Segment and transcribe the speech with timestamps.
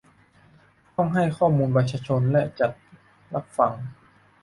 [0.95, 2.71] ต้องให้ข้อมูลประชาชนและจัด
[3.33, 3.73] รับฟัง